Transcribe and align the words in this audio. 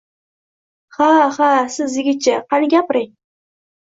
Ha, 0.95 1.09
ha, 1.37 1.51
siz, 1.75 1.99
yigitcha, 2.01 2.39
qani, 2.55 2.71
gapiring! 2.77 3.13